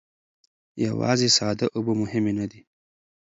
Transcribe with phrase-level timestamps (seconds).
[0.85, 2.61] یوازې ساده اوبه مهمې نه دي.